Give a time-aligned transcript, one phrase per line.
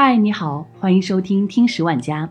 [0.00, 2.30] 嗨，你好，欢迎收听听十万家。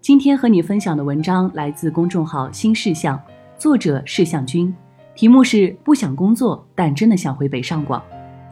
[0.00, 3.20] 今天和你分享的文章来自公众号新事项，
[3.58, 4.72] 作者是向君，
[5.16, 8.00] 题目是不想工作，但真的想回北上广。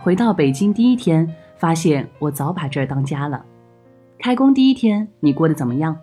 [0.00, 3.40] 回到北京第一天，发现我早把这儿当家了。
[4.18, 5.96] 开工第一天，你过得怎么样？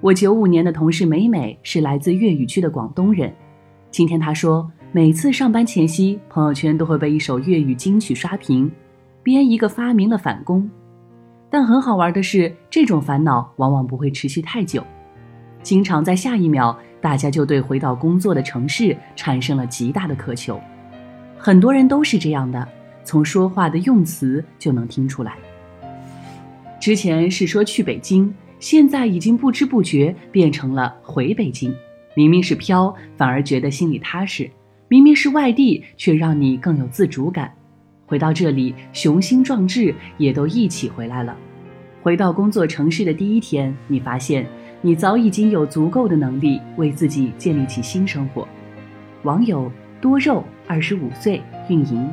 [0.00, 3.30] 我九五年的同事美美是来自粤语区的广东人。
[3.90, 8.72] 今天她说，每次上班前夕，朋友圈都会被一首粤语金曲刷屏，
[9.22, 10.70] 编一个发明了返工。
[11.52, 14.82] 但很好玩的是，这种烦恼往往不会持续太久，
[15.62, 20.58] 经常在下一秒，大家就对回到工作的城市产生了极大的渴求。
[21.36, 22.66] 很多人都是这样的，
[23.04, 25.34] 从说话的用词就能听出来。
[26.80, 28.34] 之前是说去北京。
[28.58, 31.74] 现在已经不知不觉变成了回北京，
[32.14, 34.46] 明明是飘，反而觉得心里踏实；
[34.86, 37.52] 明明是外地，却让你更有自主感。
[38.12, 41.34] 回到这里，雄心壮志也都一起回来了。
[42.02, 44.46] 回到工作城市的第一天，你发现
[44.82, 48.46] 你早已经有足够的能力为自己建立起新生活。
[49.22, 52.06] 网友多肉，二十五岁，运营，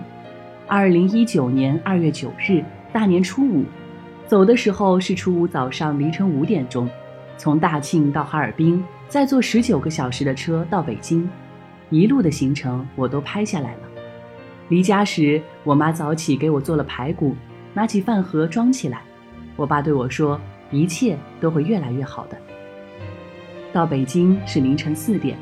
[0.69, 3.65] 二零一九年二月九日，大年初五。
[4.25, 6.89] 走的时候是初五早上凌晨五点钟，
[7.35, 11.29] 从大庆到哈尔滨，再坐十九个小时的车到北京，
[11.89, 13.79] 一路的行程我都拍下来了。
[14.69, 17.35] 离家时，我妈早起给我做了排骨，
[17.75, 19.03] 拿起饭盒装起来。
[19.55, 20.41] 我爸对我说
[20.73, 22.35] ：“一切都会越来越好的。”
[23.71, 25.37] 到北京是凌晨四点，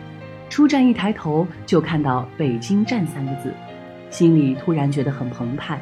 [0.50, 3.54] 出站一抬头就看到“北京站”三个字，
[4.10, 5.80] 心里突然觉得很澎湃，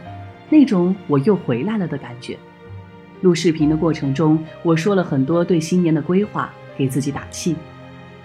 [0.47, 2.37] 那种我又回来了的感觉。
[3.21, 7.55] 录视频的过程中，我说了很多对新年的规划，给自己打气。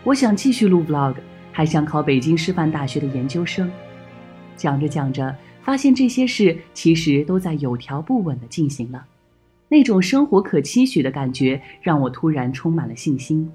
[0.05, 1.15] 我想继续录 vlog，
[1.51, 3.73] 还想考北京师范大学的研究生。
[4.55, 9.05] 讲着讲着，发现这些事其实都在有条不紊地进行了。
[9.69, 13.51] 那种生活可期许的感觉，让我突然充满了信心。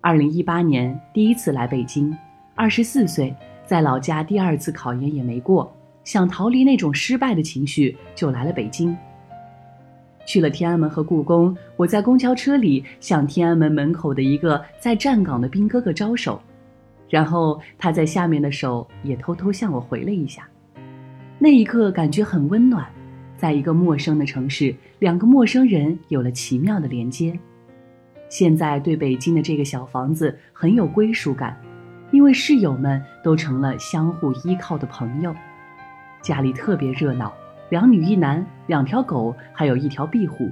[0.00, 2.16] 二零一八年第一次来北京，
[2.54, 3.34] 二十四岁，
[3.66, 5.72] 在老家第二次考研也没过，
[6.04, 8.96] 想逃离那种失败的情绪，就来了北京。
[10.24, 16.40] 去了天安门和故宫，我在公交车里向天安门门口的一个在站岗的兵哥哥招手，
[17.08, 20.48] 然后他在下面的手也偷偷向我回了一下。
[21.44, 22.86] 那一刻感觉很温暖，
[23.36, 27.36] 在一个陌生的城市，两个陌生人有了奇妙的连接。
[28.28, 31.60] 现在对北京的这个小房子很有归属感，
[32.12, 35.34] 因为室友们都成了相互依靠的朋友，
[36.20, 37.34] 家里特别热闹。
[37.70, 40.48] 两女一男，两条狗，还有一条壁虎，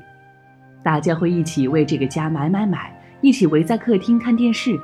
[0.83, 4.77] 大家会一起为这个家买买买，一起围在客厅看电视。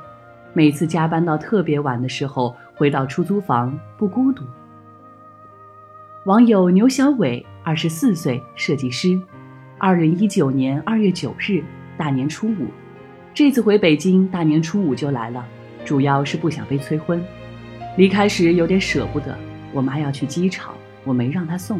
[0.53, 4.45] 每次加班到特别晚的时候，回到出租房不孤独。
[6.27, 9.17] 网友牛小伟，二十四岁，设计师，
[9.77, 11.63] 二零一九年二月九日，
[11.97, 12.67] 大年初五，
[13.33, 15.47] 这次回北京，大年初五就来了，
[15.85, 17.23] 主要是不想被催婚。
[17.95, 19.39] 离开时有点舍不得，
[19.71, 21.79] 我妈要去机场，我没让她送。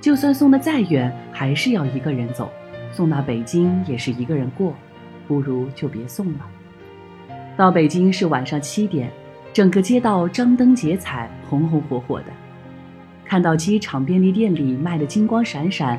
[0.00, 2.46] 就算送的再远，还是要一个人走；
[2.92, 4.76] 送到北京也是一个人过，
[5.26, 6.46] 不如就别送了。
[7.56, 9.10] 到北京是晚上七点，
[9.52, 12.26] 整个街道张灯结彩，红红火火的。
[13.32, 15.98] 看到机场便利店里卖的金光闪闪、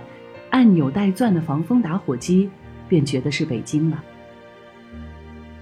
[0.51, 2.47] 按钮带钻的防风打火机，
[2.87, 4.03] 便觉得是北京了。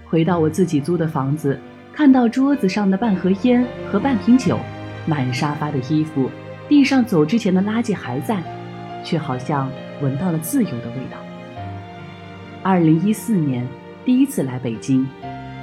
[0.04, 1.58] 回到我自己租的房子，
[1.90, 4.58] 看到桌子上的半盒烟和半瓶酒，
[5.06, 6.30] 满沙发的衣服。
[6.68, 8.42] 地上走之前的垃圾还在，
[9.02, 9.70] 却好像
[10.02, 11.16] 闻到了自由的味道。
[12.62, 13.66] 二零一四年
[14.04, 15.08] 第一次来北京，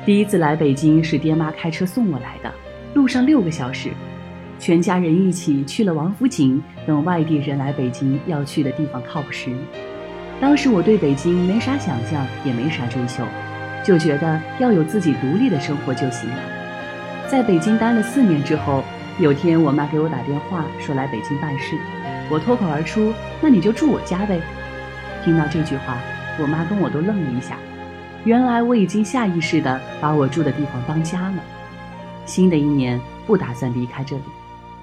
[0.08, 2.52] 第一次来北京是爹妈开车送我来的，
[2.96, 3.92] 路上六个小时，
[4.60, 9.56] 全家人一起去了王府井等外地人来北京要去的地方 top 十。
[10.40, 13.24] 当时我对北京没啥想象，也没啥追求，
[13.84, 16.38] 就觉得要有自己独立的生活就行了。
[17.28, 18.84] 在北京待了四年之后。
[19.22, 21.76] 有天，我妈给我打电话说来北京办事，
[22.32, 24.40] 我脱口而出：“那你就住我家呗。”
[25.26, 25.98] 听到这句话，
[26.40, 27.58] 我妈跟我都愣了一下。
[28.24, 31.44] 原来我已经下意识地把我住的地方当家了。
[32.26, 32.98] 新的一年
[33.28, 34.24] 不打算离开这里，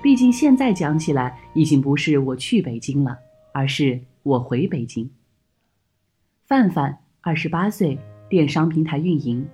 [0.07, 3.19] 毕竟现在讲起来已经不是我去北京了，
[3.53, 5.11] 而是我回北京。
[6.47, 7.99] 范范，二十八岁，
[8.29, 9.45] 电商平台运营，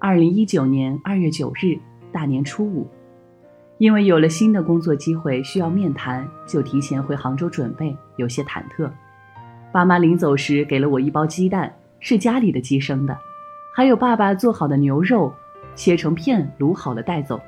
[0.00, 1.78] 二零一九年二月九日，
[2.10, 2.88] 大年初五。
[3.78, 8.90] 因为有了新的工作机会，需要面谈，就提前回杭州准备，有些忐忑。
[9.70, 13.16] 爸妈临走时给了我一包鸡蛋，是家里的鸡生的，
[13.72, 15.32] 还有爸爸做好的牛肉，
[15.76, 17.40] 切成片卤好了带走。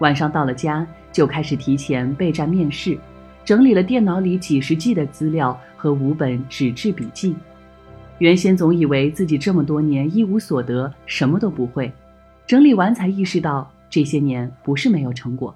[0.00, 2.98] 晚上到了家，就开始提前备战面试，
[3.44, 7.34] 整理了电脑里几十 G 的资料和五本纸质笔记。
[8.18, 11.92] 原先总以为自己这么多年一无所得，什么都不会，
[12.46, 15.54] 整理完才意识到这些年不是没有成果，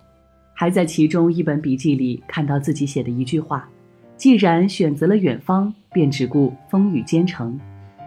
[0.55, 3.69] 还在其中一本笔记里看到自己写的一句话：
[4.17, 7.59] 既然选择了远方，便只顾风雨兼程。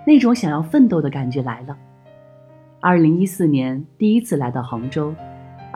[0.08, 1.76] 那种想要奋斗的感觉来了。
[2.80, 5.14] 二零一四年第一次来到杭州，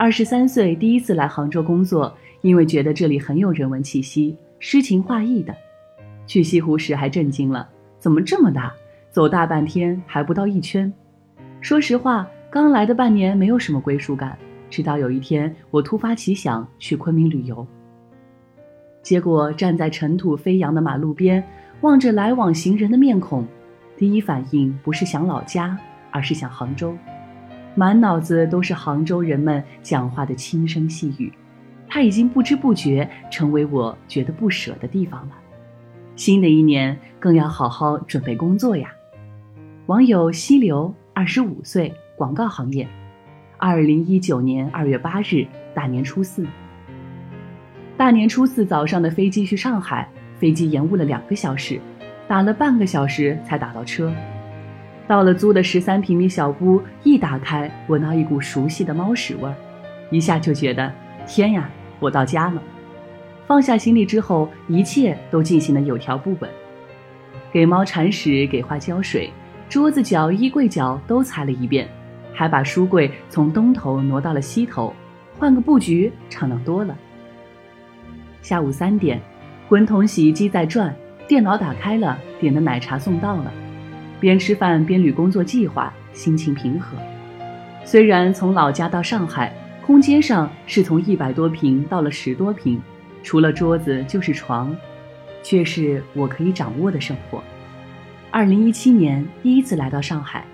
[0.00, 5.54] 二十三岁第一次来杭州工作，因为觉得这里很有人文气息，诗情画意的。
[6.26, 7.68] 去西湖时还震惊了，
[7.98, 8.72] 怎么这么大？
[9.10, 10.90] 走大半天还不到一圈。
[11.60, 14.38] 说实话，刚来的半年没有什么归属感，
[14.70, 17.66] 直到有一天我突发奇想去昆明旅游，
[19.02, 21.44] 结果站在尘土飞扬的马路边，
[21.82, 23.46] 望着来往行人的面孔。
[23.98, 25.78] 第一反应不是想老家，
[26.10, 26.96] 而是想杭州，
[27.74, 31.32] 满脑子都是杭州人们讲话的轻声细语，
[31.88, 35.34] 它已经不知不觉成为我觉得不舍的地方了。
[36.16, 38.90] 新的一年更要好好准备工作呀。
[39.86, 42.86] 网友溪流，二十五岁，广告行业，
[43.56, 46.46] 二零一九年二月八日，大年初四。
[47.96, 50.08] 大年初四早上的飞机去上海，
[50.38, 51.80] 飞机延误了两个小时。
[52.28, 54.12] 打了半个小时才打到车，
[55.10, 59.54] 到了租的十三平米小屋，一打开闻到一股熟悉的猫屎味儿，
[60.08, 60.88] 一下就觉得
[61.26, 61.68] 天呀，
[61.98, 62.62] 我到家了。
[63.44, 66.48] 放下行李之后，一切都进行的有条不紊，
[67.50, 69.28] 给猫铲屎，给花浇水，
[69.68, 71.88] 桌子角、衣柜角都擦了一遍，
[72.32, 74.94] 还把书柜从东头挪到了西头，
[75.40, 76.96] 换个布局敞亮多了。
[78.42, 79.20] 下午三点，
[79.68, 80.94] 滚筒洗衣机在转。
[81.26, 83.52] 电脑打开了，点的奶茶送到了，
[84.20, 86.96] 边吃饭边捋工作计划，心情平和。
[87.84, 89.52] 虽然从老家到上海，
[89.84, 92.80] 空间上是从一百多平到了十多平，
[93.22, 94.76] 除了桌子就是床，
[95.42, 97.42] 却是我可以掌握的生活。
[98.30, 100.44] 二零一七年第一次来到上海，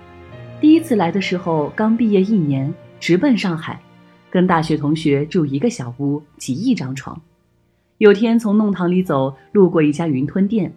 [0.59, 3.79] 第一次来的时候刚毕业一年，直奔上海，
[4.31, 7.21] 跟大学同学住一个小屋，挤一张床。
[7.99, 10.73] 有天从弄堂里走，路过一家云吞店，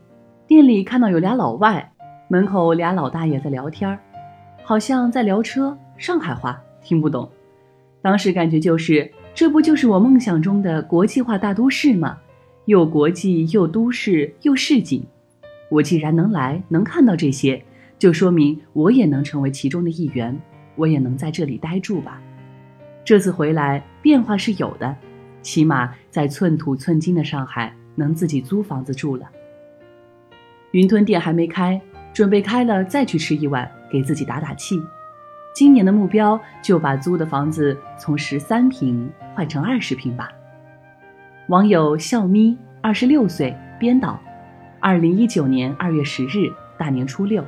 [0.47, 1.93] 店里看到有俩老外，
[2.33, 3.99] 门口俩老大爷在聊天
[4.63, 7.29] 好像在聊车，上海话听不懂。
[8.01, 12.17] 当时感觉就是，这不就是我梦想中的国际化大都市吗？
[12.67, 15.05] 又国际又都市又市井。
[15.69, 17.61] 我既然能来，能看到这些，
[17.99, 20.41] 就说明我也能成为其中的一员，
[20.77, 22.23] 我也能在这里待住吧。
[23.05, 24.95] 这次回来，变化是有的。
[25.43, 29.29] 起码在寸土寸金的上海，能自己租房子住了。
[30.71, 31.81] 云吞店还没开，
[32.13, 34.83] 准备开了再去吃一碗，给自己打打气。
[35.53, 40.31] 今年的目标就把租的房子从十三平换成二十平吧。
[41.49, 44.19] 网友笑咪，二十六岁，编导，
[44.79, 46.49] 二零一九年二月十日，
[46.79, 47.45] 大年初六，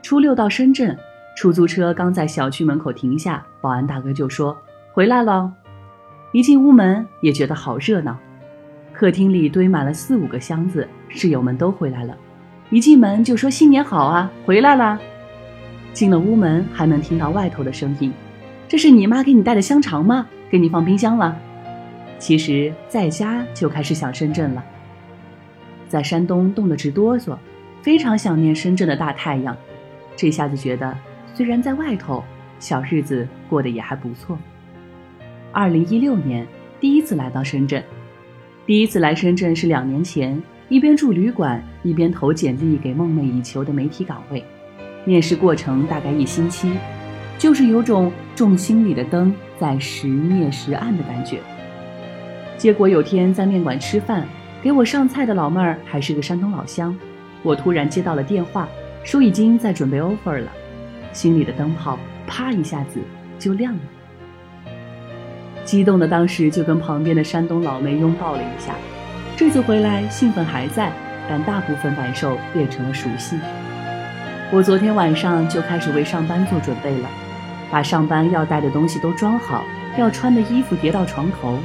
[0.00, 0.96] 初六到深圳，
[1.36, 4.56] 出租车刚在小区门口停下，保安大哥就说
[4.94, 5.52] ：“回来了。”
[6.32, 8.16] 一进屋门也觉得好热闹，
[8.92, 12.16] 客厅里堆满了四五个箱子，室友们都回来了，
[12.70, 14.98] 一进门就说新年好啊，回来啦。
[15.94, 18.12] 进了屋门还能听到外头的声音，
[18.68, 20.26] 这是你妈给你带的香肠吗？
[20.50, 21.34] 给你放冰箱了。
[22.18, 24.62] 其实在家就开始想深圳了，
[25.88, 27.38] 在山东冻得直哆嗦，
[27.80, 29.56] 非常想念深圳的大太阳，
[30.14, 30.94] 这下子觉得
[31.32, 32.22] 虽然在外头，
[32.58, 34.38] 小日子过得也还不错。
[35.52, 36.46] 二零一六年
[36.78, 37.82] 第一次来到深圳，
[38.66, 44.44] 第一次来深圳是两年前，一边住旅馆一边投简历给梦寐以求的媒体岗位。
[45.04, 46.70] 面试过程大概一星期，
[47.38, 51.38] 就是有种众心里的灯在时灭时暗的感觉。
[52.58, 54.26] 结果有天在面馆吃饭，
[54.62, 56.94] 给我上菜的老妹儿还是个山东老乡，
[57.42, 58.68] 我突然接到了电话，
[59.04, 60.52] 说已经在准备 offer 了，
[61.14, 63.00] 心里的灯泡啪一下子
[63.38, 63.80] 就亮了。
[65.64, 68.74] 激动的当时就跟旁边的山东老妹拥抱了一下，
[69.38, 70.92] 这次回来兴奋还在，
[71.28, 73.38] 但大部分感受变成了熟悉。
[74.50, 77.08] 我昨天晚上就开始为上班做准备了，
[77.70, 79.64] 把上班要带的东西都装好，
[79.96, 81.56] 要穿的衣服叠到床头，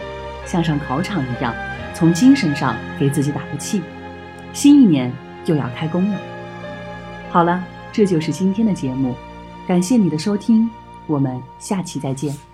[0.46, 1.52] 像上考场一样，
[1.96, 3.82] 从精神上给自己打个气。
[4.54, 5.12] 新一年
[5.46, 6.20] 又要开工了。
[7.32, 9.16] 好了，这就是今天的节目，
[9.68, 10.70] 感谢你的收听，
[11.08, 12.53] 我们下期再见。